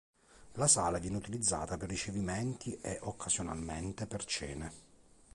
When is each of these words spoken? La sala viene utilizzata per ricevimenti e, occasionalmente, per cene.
La 0.53 0.65
sala 0.65 0.97
viene 0.97 1.17
utilizzata 1.17 1.77
per 1.77 1.87
ricevimenti 1.87 2.75
e, 2.81 2.97
occasionalmente, 3.03 4.07
per 4.07 4.25
cene. 4.25 4.71